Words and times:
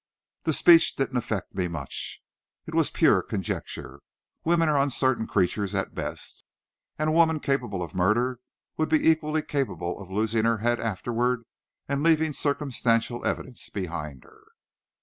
This 0.45 0.57
speech 0.57 0.95
didn't 0.95 1.17
affect 1.17 1.53
me 1.53 1.67
much. 1.67 2.23
It 2.65 2.73
was 2.73 2.89
pure 2.89 3.21
conjecture. 3.21 3.99
Women 4.43 4.67
are 4.67 4.79
uncertain 4.79 5.27
creatures, 5.27 5.75
at 5.75 5.93
best; 5.93 6.43
and 6.97 7.07
a 7.09 7.13
woman 7.13 7.39
capable 7.39 7.83
of 7.83 7.93
murder 7.93 8.39
would 8.77 8.89
be 8.89 9.07
equally 9.07 9.43
capable 9.43 9.99
of 10.01 10.09
losing 10.09 10.43
her 10.45 10.57
head 10.57 10.79
afterward, 10.79 11.43
and 11.87 12.01
leaving 12.01 12.33
circumstantial 12.33 13.23
evidence 13.27 13.69
behind 13.69 14.23
her. 14.23 14.41